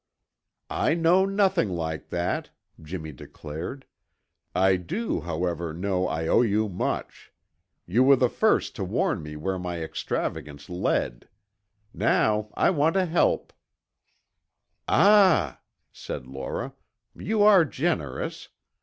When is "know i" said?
5.73-6.25